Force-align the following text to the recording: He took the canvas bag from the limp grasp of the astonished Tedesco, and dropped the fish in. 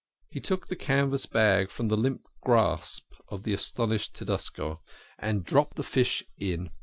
He 0.31 0.39
took 0.39 0.65
the 0.65 0.75
canvas 0.75 1.27
bag 1.27 1.69
from 1.69 1.87
the 1.87 1.95
limp 1.95 2.23
grasp 2.43 3.03
of 3.27 3.43
the 3.43 3.53
astonished 3.53 4.15
Tedesco, 4.15 4.81
and 5.19 5.45
dropped 5.45 5.75
the 5.75 5.83
fish 5.83 6.23
in. 6.39 6.71